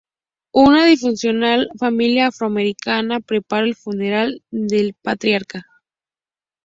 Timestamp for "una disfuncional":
0.55-1.69